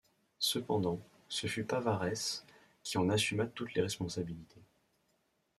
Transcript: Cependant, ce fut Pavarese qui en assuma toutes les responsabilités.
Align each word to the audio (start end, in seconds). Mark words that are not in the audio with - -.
Cependant, 0.39 0.99
ce 1.29 1.45
fut 1.45 1.63
Pavarese 1.63 2.43
qui 2.81 2.97
en 2.97 3.07
assuma 3.09 3.45
toutes 3.45 3.75
les 3.75 3.83
responsabilités. 3.83 4.63